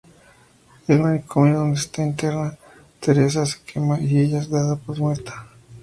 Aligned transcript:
El 0.87 0.99
manicomio 0.99 1.59
donde 1.59 1.79
está 1.79 2.01
interna 2.03 2.57
Teresa 2.99 3.45
se 3.45 3.59
quema 3.63 3.99
y 3.99 4.17
ella 4.17 4.39
es 4.39 4.49
dada 4.49 4.75
por 4.75 4.97
muerta. 4.97 5.45